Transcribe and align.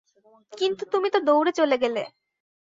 কিন্তু 0.53 0.83
তুমি 0.93 1.07
তো 1.13 1.19
দৌড়ে 1.27 1.51
চলে 1.59 1.75
গেলে। 1.83 2.01